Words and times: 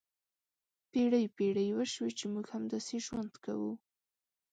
پېړۍ 0.91 1.25
پېړۍ 1.35 1.69
وشوې 1.73 2.11
چې 2.19 2.25
موږ 2.33 2.45
همداسې 2.55 2.95
ژوند 3.05 3.33
کوو. 3.43 3.71